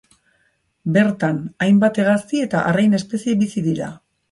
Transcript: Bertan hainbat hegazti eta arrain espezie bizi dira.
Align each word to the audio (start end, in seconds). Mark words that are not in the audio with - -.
Bertan 0.95 1.37
hainbat 1.67 2.01
hegazti 2.05 2.43
eta 2.47 2.65
arrain 2.73 3.01
espezie 3.03 3.39
bizi 3.45 3.67
dira. 3.71 3.95